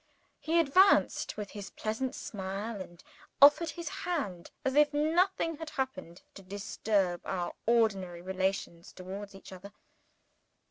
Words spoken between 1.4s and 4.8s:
his pleasant smile, and offered his hand as